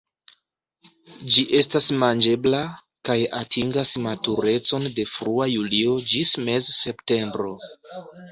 Ĝi 1.33 1.41
estas 1.59 1.89
manĝebla, 2.03 2.61
kaj 3.09 3.17
atingas 3.41 3.91
maturecon 4.07 4.89
de 4.97 5.05
frua 5.17 5.49
julio 5.51 5.95
ĝis 6.15 6.33
mez-septembro. 6.49 7.53